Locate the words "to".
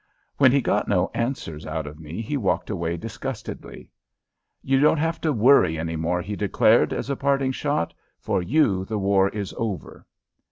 5.21-5.31